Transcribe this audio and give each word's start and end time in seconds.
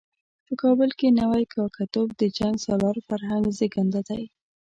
په 0.45 0.53
کابل 0.61 0.89
کې 0.99 1.15
نوی 1.19 1.43
کاکه 1.53 1.85
توب 1.93 2.09
د 2.19 2.23
جنګ 2.37 2.55
سالار 2.65 2.97
فرهنګ 3.07 3.43
زېږنده 3.57 4.01
دی. 4.09 4.23